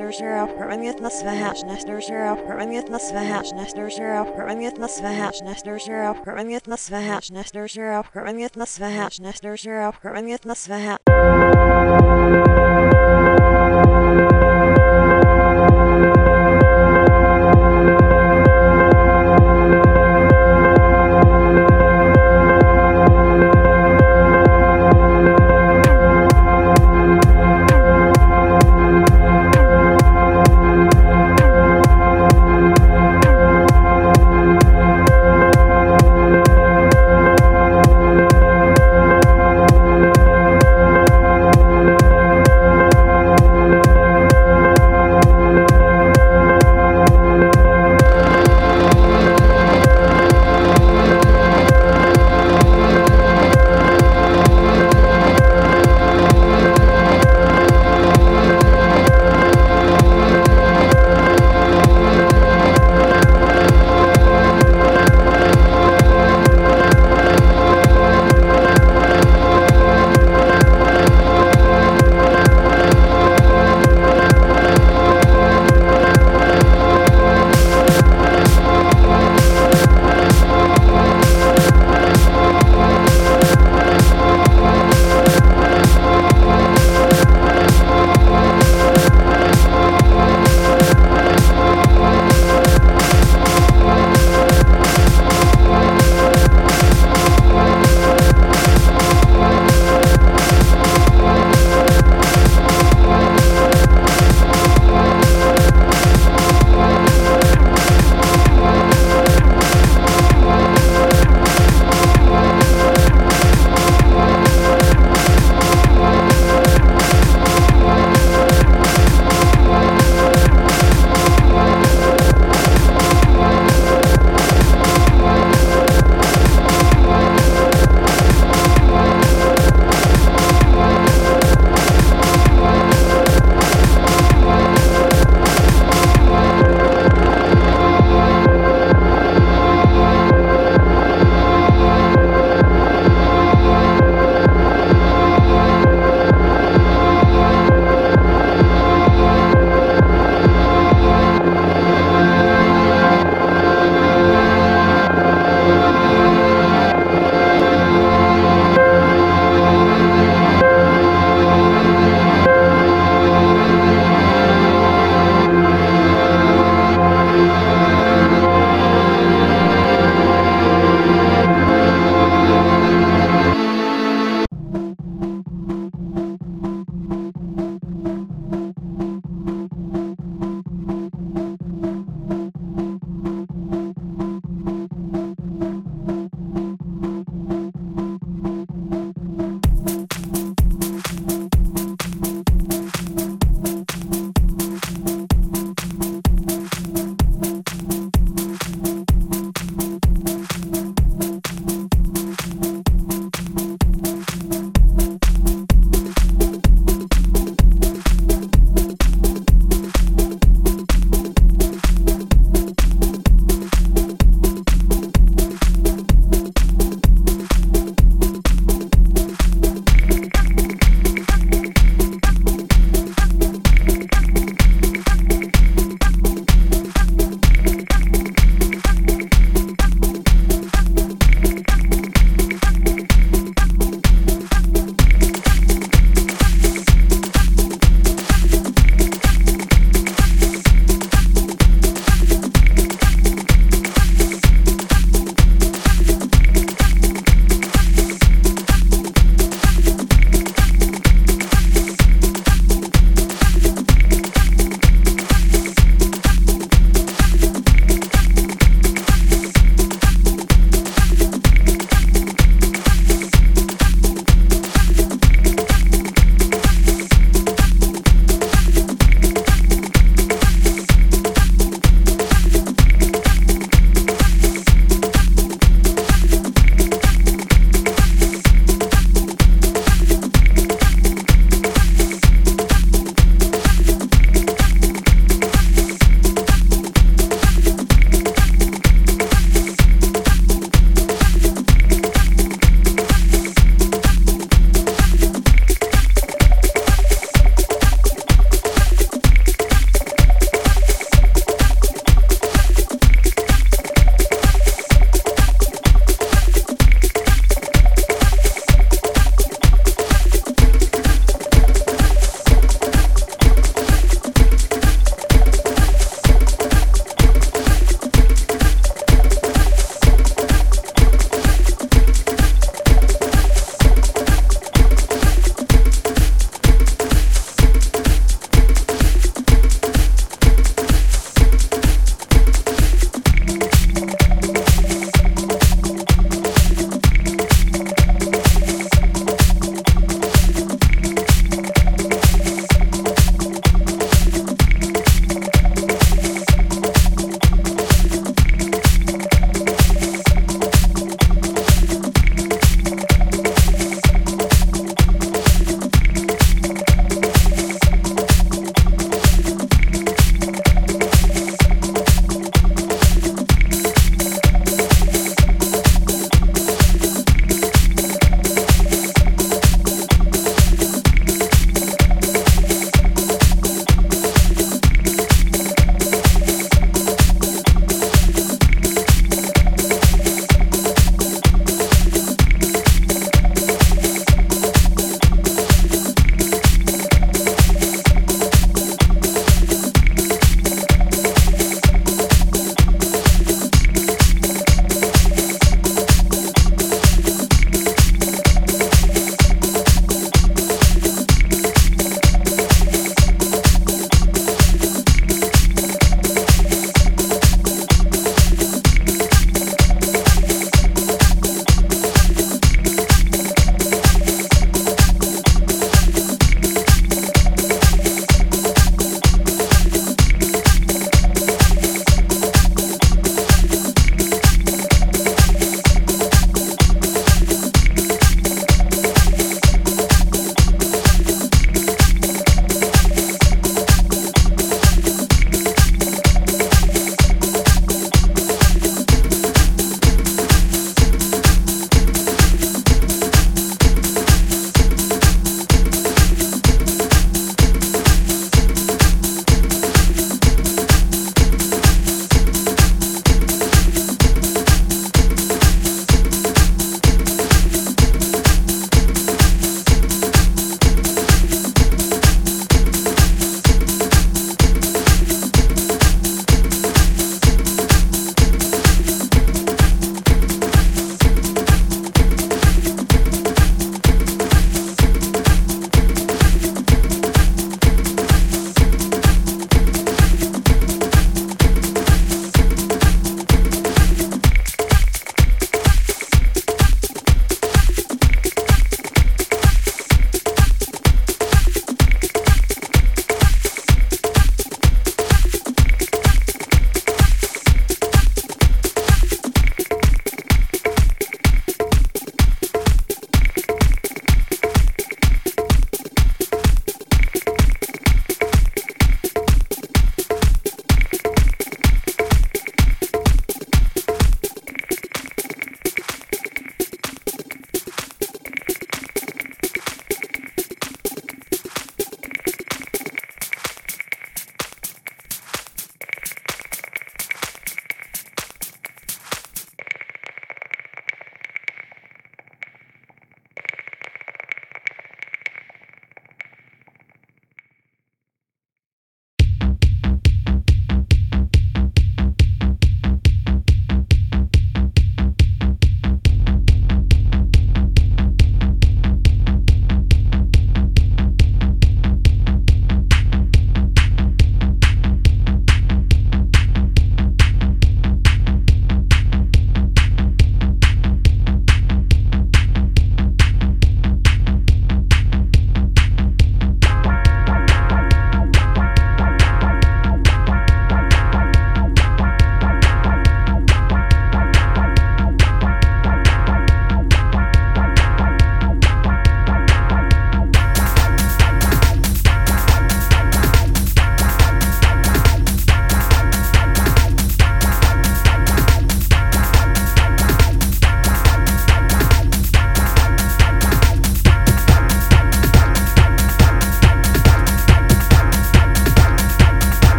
Nestersheriff 0.00 0.56
Perringeth 0.56 0.98
Nasvahash 0.98 1.62
Nestersheriff 1.62 2.46
Perringeth 2.46 2.88
Nasvahash 2.88 3.52
Nestersheriff 3.52 4.34
Perringeth 4.34 4.78
Nasvahash 4.78 5.42
nesters 5.42 5.86
Perringeth 6.24 6.64
Nasvahash 6.64 7.30
Nestersheriff 7.30 8.10
Perringeth 8.10 8.56
Nasvahash 8.56 9.20
Nestersheriff 9.20 10.00
Perringeth 10.00 10.46
Nasvahash 10.46 12.49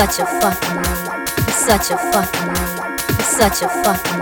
such 0.00 0.18
a 0.18 0.26
fucking. 0.40 0.76
You're 0.76 1.52
such 1.52 1.90
a 1.90 1.98
fucking. 1.98 2.48
You're 2.48 3.20
such 3.20 3.60
a 3.60 3.68
fucking. 3.68 4.16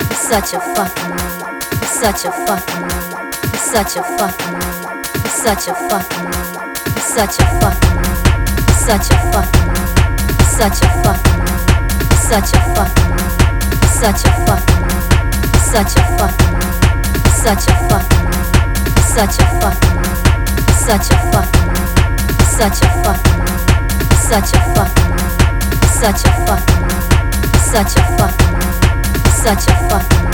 You're 0.00 0.16
such 0.16 0.54
a 0.54 0.60
fucking. 0.72 1.10
You're 1.76 1.84
such 1.84 2.24
a 2.24 2.30
fucking. 2.30 2.88
You're 3.44 3.60
such 3.60 3.96
a 3.96 4.02
fucking. 4.16 4.56
You're 5.20 5.28
such 5.28 5.68
a 5.68 5.74
fucking. 5.84 6.24
You're 6.88 7.04
such 7.04 7.36
a 7.36 7.46
fucking. 7.60 8.00
You're 8.56 8.80
such 8.80 9.10
a 9.10 9.18
fucking. 9.30 9.68
You're 10.30 10.48
such 10.48 10.80
a 10.80 10.88
fucking. 11.04 11.40
You're 12.00 12.24
such 12.24 12.54
a 12.54 12.70
fucking. 12.70 13.10
You're 13.70 13.96
such 14.00 14.24
a 14.24 14.40
fucking. 14.56 14.88
You're 15.40 15.68
such 15.68 15.96
a 15.96 16.04
fucking. 16.16 16.54
You're 17.20 17.36
such 17.36 17.66
a 17.68 17.88
fucking. 17.90 18.24
You're 18.80 19.04
such 19.04 19.36
a 19.36 19.54
fucking. 19.60 19.96
You're 20.66 20.78
such 20.80 21.10
a 21.10 21.28
fucking. 21.30 21.68
You're 22.38 22.56
such 22.56 22.80
a 22.80 23.02
fucking 23.02 23.38
name 23.38 23.70
such 24.30 24.52
a 24.54 24.74
fucking 24.74 24.99
such 26.00 26.24
a 26.24 26.32
fucking 26.46 26.88
such 27.60 27.92
a 27.94 28.04
fucking 28.16 28.56
such 29.28 29.68
a 29.68 29.74
fucking 29.90 30.32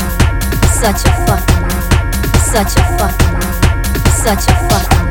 such 0.70 1.02
a 1.02 1.12
fucking 1.26 1.66
such 2.38 2.76
a 2.76 2.84
fucking 2.96 3.34
such 4.22 4.46
a 4.46 4.54
fucking 4.68 5.10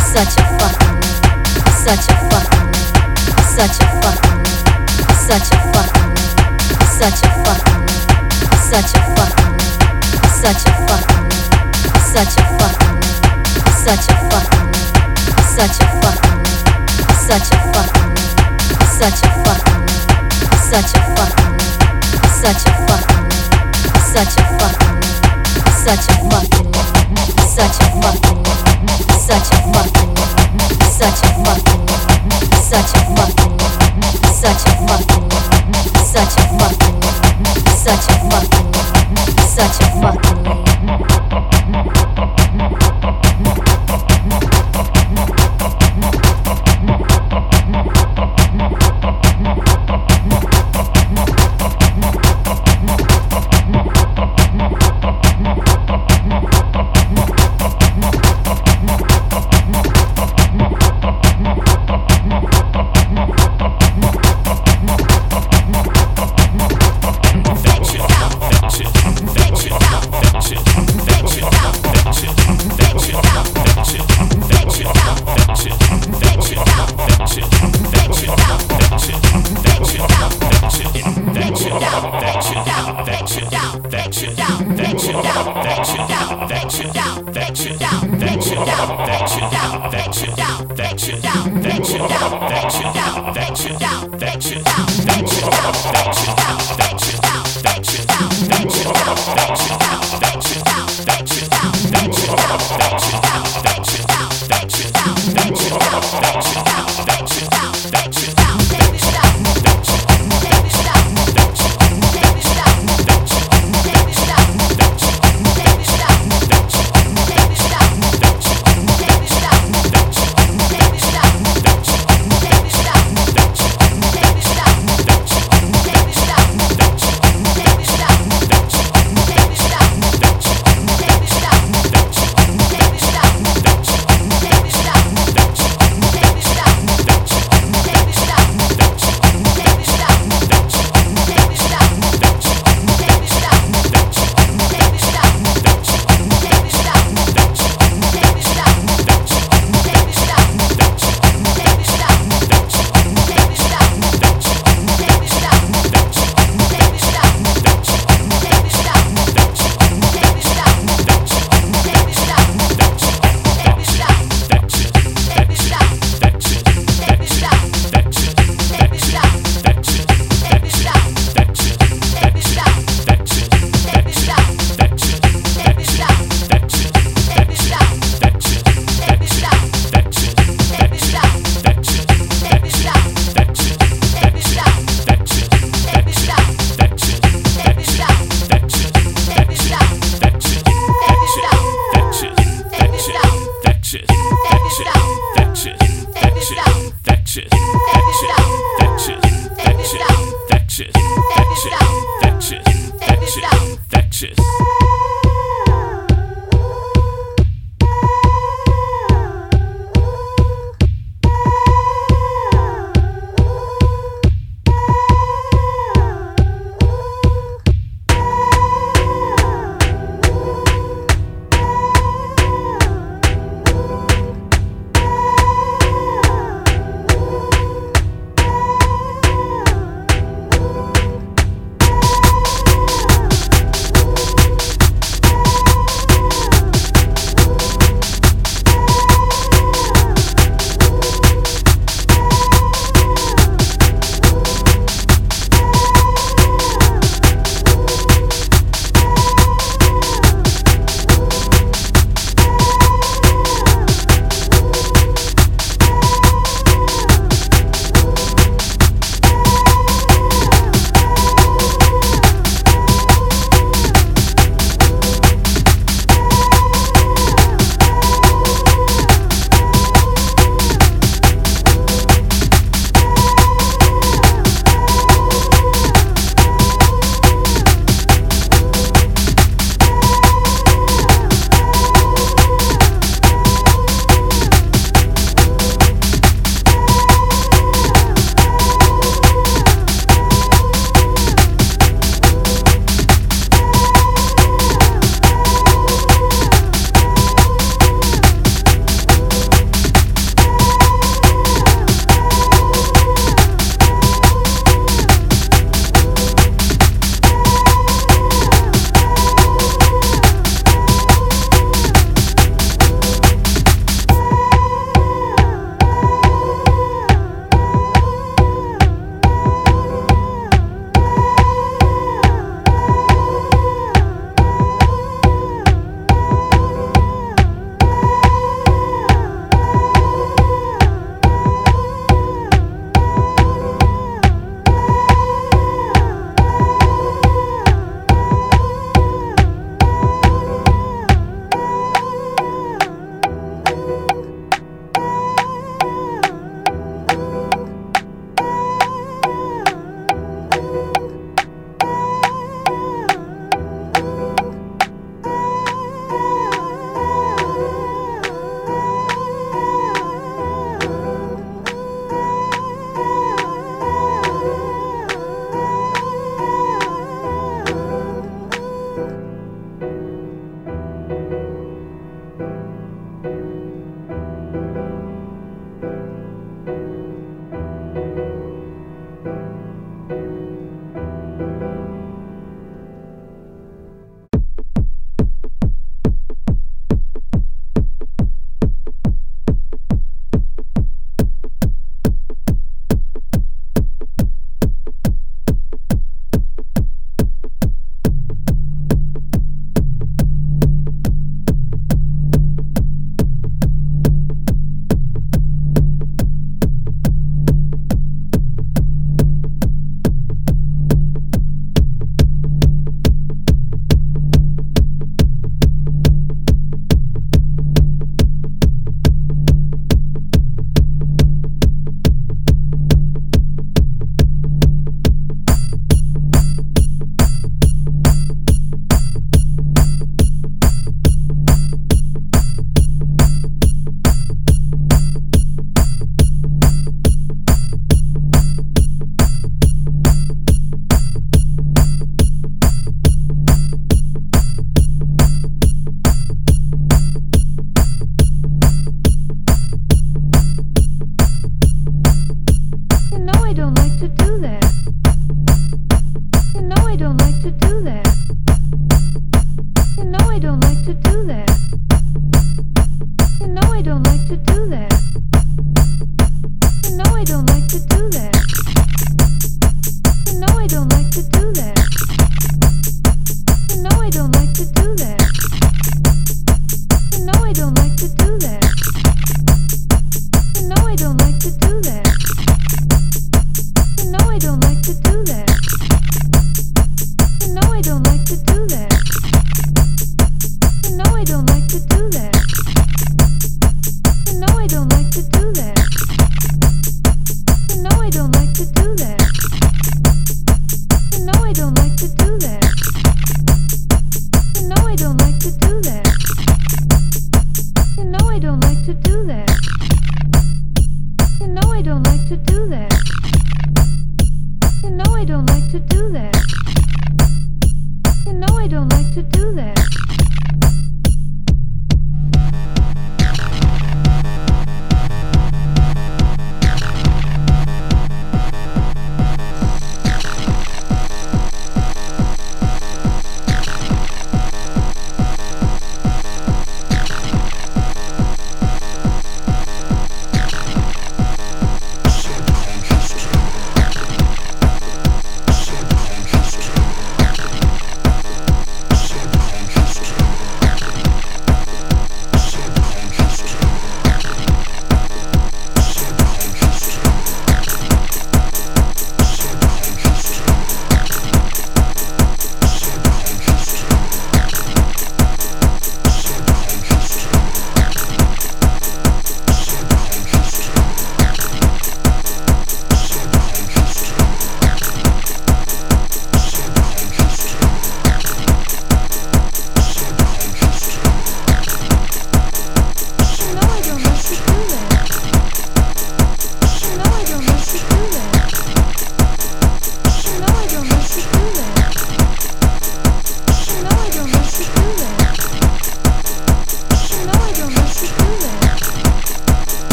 such 0.00 0.34
a 0.34 0.52
fucking 0.56 1.02
such 1.68 2.08
a 2.08 2.16
fucking 2.30 2.72
such 3.44 3.76
a 3.76 3.92
fucking 4.00 4.44
such 5.12 5.52
a 5.52 5.60
fucking 5.70 6.16
such 6.96 7.20
a 7.20 7.42
fucking 7.44 7.76
such 7.76 7.84
a 7.84 7.84
fucking 7.84 7.90
such 10.40 10.64
a 10.64 10.74
fucking 10.86 11.20
such 12.00 12.36
a 12.38 12.46
fucking 12.48 13.02
such 13.84 14.08
a 14.08 14.22
fucking 14.30 14.74
such 15.54 15.76
a 15.76 15.92
fucking 16.00 16.44
such 17.26 17.50
a 17.50 17.72
fucking 17.74 18.16
such 18.98 19.22
a 19.22 19.44
fucking 19.44 19.63
such 20.70 20.96
a 20.96 21.00
fucking 21.14 21.58
such 22.40 22.64
a 22.64 22.72
fucking 22.88 23.28
such 24.12 24.34
a 24.38 24.44
fucking 24.58 25.02
such 25.84 26.06
a 26.08 26.16
fucking 26.30 26.72
such 27.44 27.78
a 27.80 27.92
fucking 28.00 28.40
such 29.28 29.48
a 29.50 29.60
fucking 29.72 30.12
such 30.88 31.20
a 31.20 31.36
fucking 31.44 31.84
such 32.64 32.92
a 32.94 33.04
fucking 33.14 33.54
such 34.32 34.64
a 34.64 34.74
fucking 34.86 35.28
such 35.94 36.34
a 36.34 36.52
fucking 36.56 36.96
such 37.76 38.06
a 38.08 38.16
fucking 38.30 38.72
such 39.44 39.78
a 39.80 39.88
a 41.40 41.53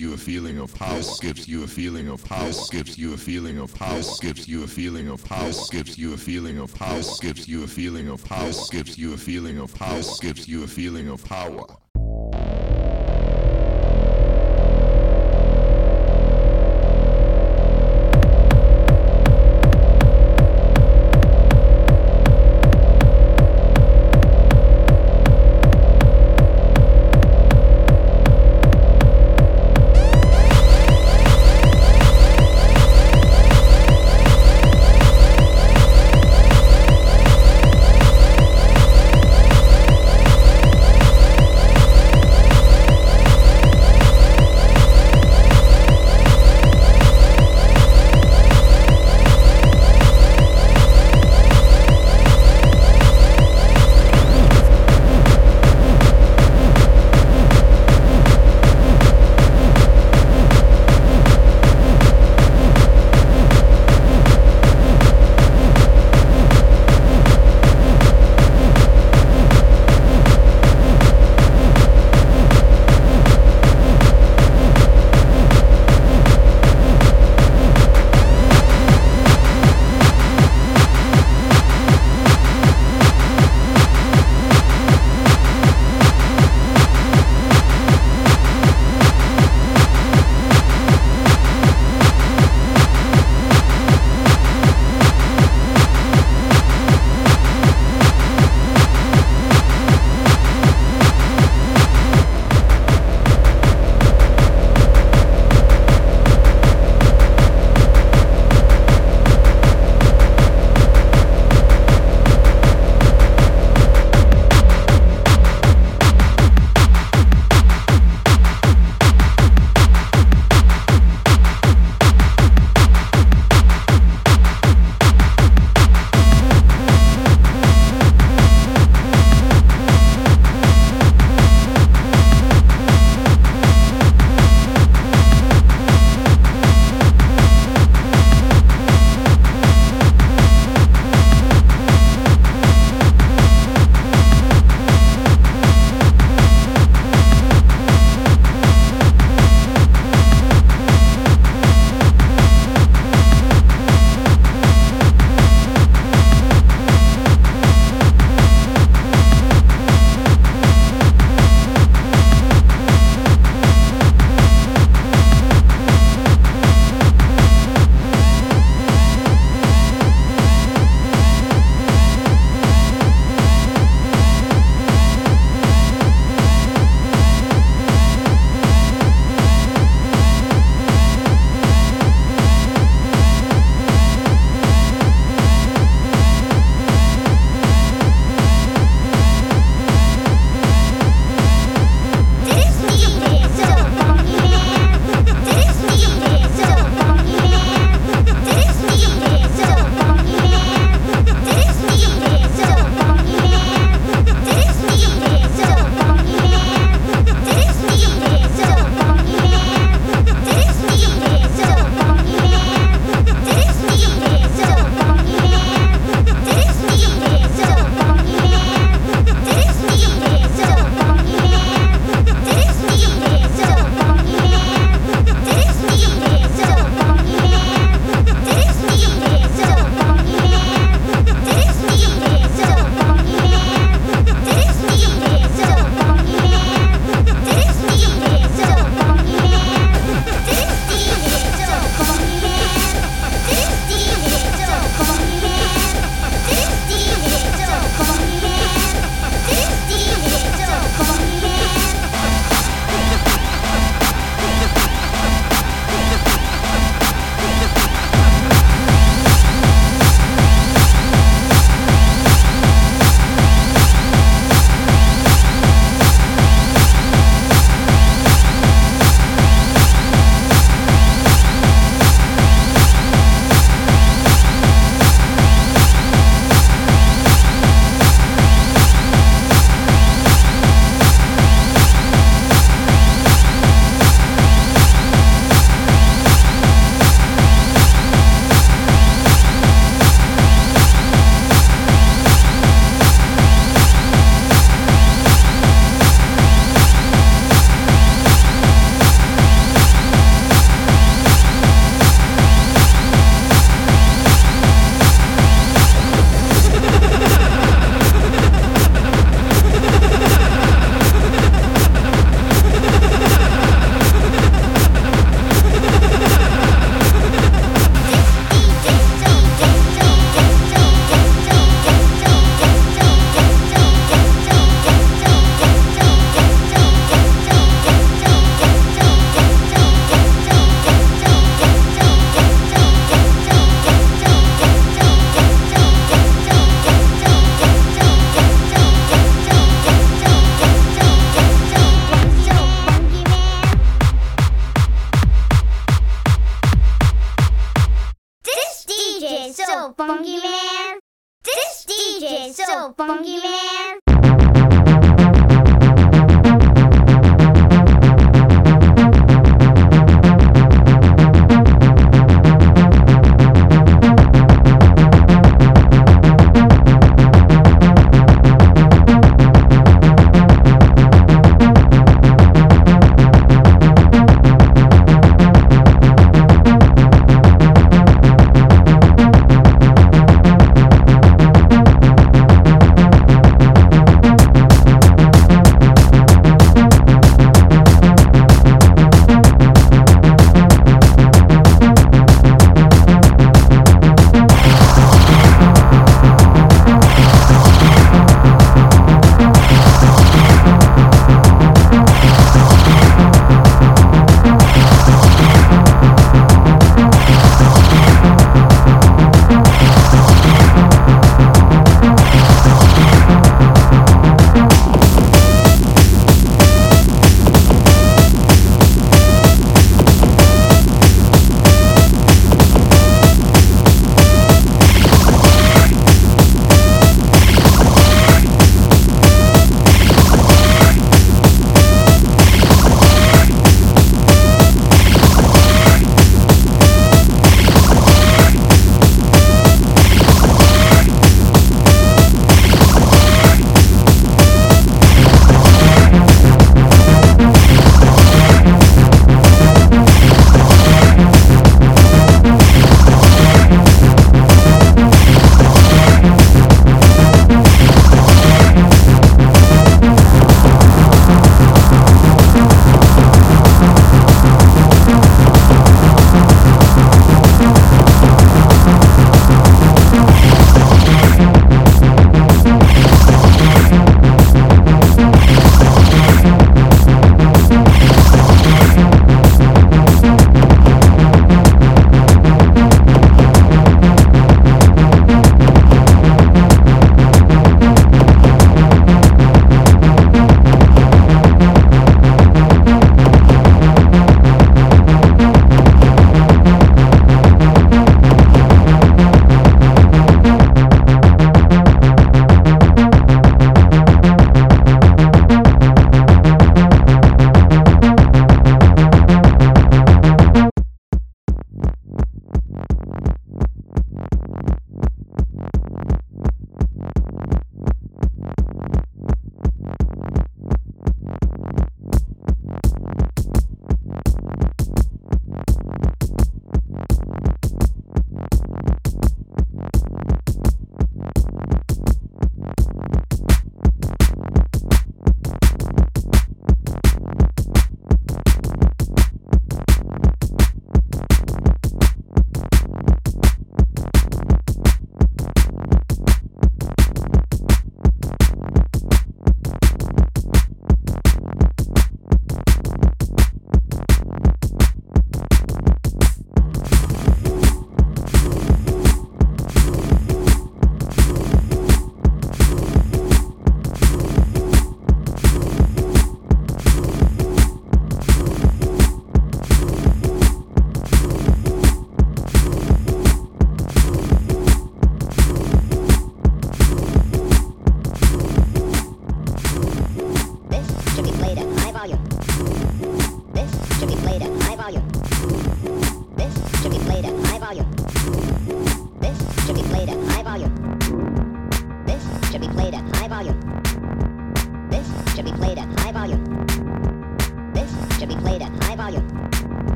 you 0.00 0.14
a 0.14 0.16
feeling 0.16 0.58
of 0.58 0.72
house, 0.72 1.20
gives 1.20 1.46
you 1.46 1.62
a 1.62 1.66
feeling 1.66 2.08
of 2.08 2.26
house, 2.26 2.70
gives 2.70 2.96
you 2.96 3.12
a 3.12 3.16
feeling 3.18 3.58
of 3.58 3.70
house, 3.76 4.18
gives 4.18 4.48
you 4.48 4.64
a 4.64 4.66
feeling 4.66 5.10
of 5.10 5.22
house, 5.26 5.68
gives 5.68 5.98
you 5.98 6.14
a 6.14 6.16
feeling 6.16 6.58
of 6.58 6.74
house, 6.74 7.20
gives 7.20 7.46
you 7.46 7.64
a 7.64 7.66
feeling 7.66 8.08
of 8.08 8.26
house, 8.26 8.70
gives 8.70 8.96
you 8.96 9.12
a 9.12 9.16
feeling 9.18 9.58
of 9.58 9.76
house, 9.76 10.18
gives 10.18 10.48
you 10.48 10.64
a 10.64 10.66
feeling 10.66 11.08
of 11.10 11.22
power. 11.24 11.66